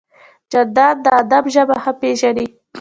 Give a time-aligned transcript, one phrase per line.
[0.51, 2.47] جانداد د ادب ژبه ښه پېژني.